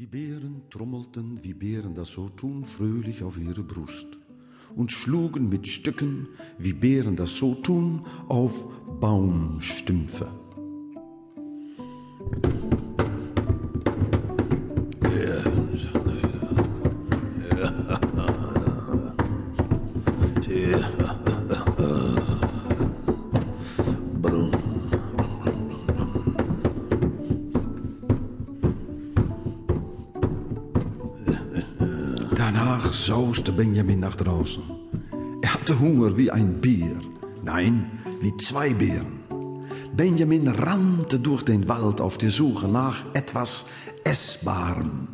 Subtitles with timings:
[0.00, 4.08] Die Bären trommelten, wie Bären das so tun, fröhlich auf ihre Brust
[4.74, 6.26] und schlugen mit Stücken,
[6.56, 8.66] wie Bären das so tun, auf
[8.98, 10.30] Baumstümpfe.
[32.52, 34.64] Danach sauste Benjamin nach draußen.
[35.40, 37.00] Er hatte Hunger wie ein Bier.
[37.44, 37.88] Nein,
[38.22, 39.20] wie zwei Bären.
[39.94, 43.66] Benjamin rannte durch den Wald auf der Suche nach etwas
[44.02, 45.06] Essbarem.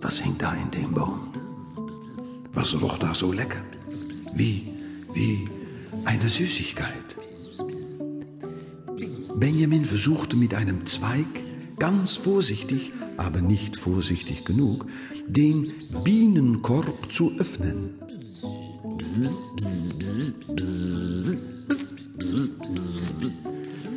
[0.00, 1.09] Was, hing da in dem Baum?
[2.60, 3.62] Was roch da so lecker?
[4.34, 4.66] Wie,
[5.14, 5.48] wie
[6.04, 7.16] eine Süßigkeit.
[9.36, 11.24] Benjamin versuchte mit einem Zweig
[11.78, 14.84] ganz vorsichtig, aber nicht vorsichtig genug,
[15.26, 15.72] den
[16.04, 17.94] Bienenkorb zu öffnen.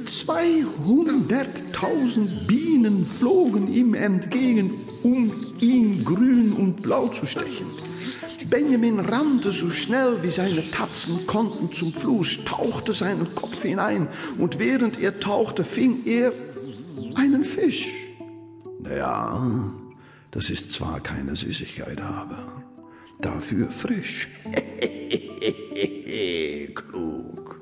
[0.05, 4.71] Zweihunderttausend Bienen flogen ihm entgegen,
[5.03, 5.29] um
[5.59, 7.65] ihn grün und blau zu stechen.
[8.53, 14.59] Benjamin rannte so schnell wie seine Tatzen konnten zum Fluss, tauchte seinen Kopf hinein und
[14.59, 16.31] während er tauchte, fing er
[17.15, 17.87] einen Fisch.
[18.79, 19.73] Naja,
[20.29, 22.61] das ist zwar keine Süßigkeit, aber
[23.21, 24.27] dafür frisch.
[26.75, 27.59] Klug.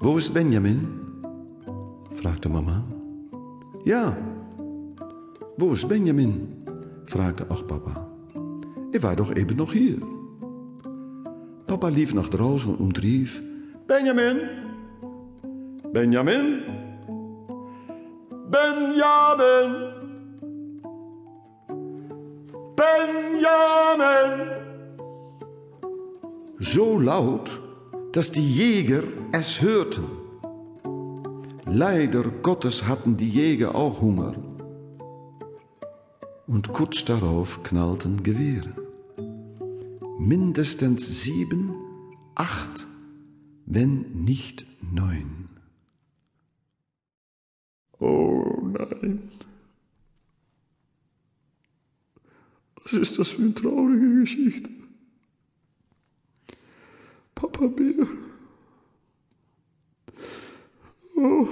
[0.00, 0.88] Wo ist Benjamin?
[2.14, 2.82] fragte Mama.
[3.84, 4.16] Ja,
[5.58, 6.48] wo ist Benjamin?
[7.04, 8.13] fragte auch Papa.
[8.94, 9.98] Er war doch eben noch hier.
[11.66, 13.42] Papa lief nach draußen und rief:
[13.88, 14.36] Benjamin!
[15.92, 16.62] Benjamin!
[18.52, 19.70] Benjamin!
[22.76, 24.32] Benjamin!
[26.60, 27.60] So laut,
[28.12, 30.06] dass die Jäger es hörten.
[31.66, 34.34] Leider Gottes hatten die Jäger auch Hunger.
[36.46, 38.83] Und kurz darauf knallten Gewehre.
[40.18, 41.74] Mindestens sieben,
[42.34, 42.86] acht,
[43.66, 45.48] wenn nicht neun.
[47.98, 49.28] Oh nein.
[52.76, 54.70] Was ist das für eine traurige Geschichte?
[57.34, 58.06] Papa Bär.
[61.16, 61.48] Oh.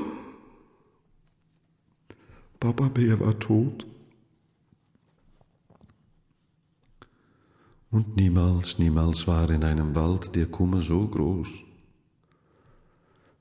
[2.60, 3.86] Papa Bär war tot.
[7.92, 11.48] Und niemals, niemals war in einem Wald der Kummer so groß.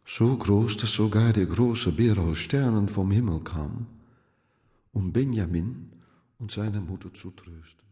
[0.05, 3.87] So groß, dass sogar der große Bär aus Sternen vom Himmel kam,
[4.91, 5.93] um Benjamin
[6.37, 7.90] und seine Mutter zu trösten.